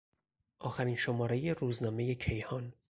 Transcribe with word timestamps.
آخرین 0.59 0.95
شمارهی 0.95 1.53
روزنامهی 1.53 2.15
کیهان 2.15 2.73